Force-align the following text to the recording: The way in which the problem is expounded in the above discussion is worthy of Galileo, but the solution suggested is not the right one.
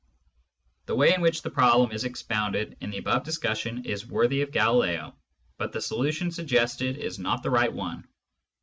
The 0.87 0.95
way 0.95 1.13
in 1.13 1.21
which 1.21 1.43
the 1.43 1.51
problem 1.51 1.91
is 1.91 2.05
expounded 2.05 2.75
in 2.81 2.89
the 2.89 2.97
above 2.97 3.23
discussion 3.23 3.85
is 3.85 4.03
worthy 4.03 4.41
of 4.41 4.49
Galileo, 4.49 5.15
but 5.59 5.73
the 5.73 5.79
solution 5.79 6.31
suggested 6.31 6.97
is 6.97 7.19
not 7.19 7.43
the 7.43 7.51
right 7.51 7.71
one. 7.71 8.07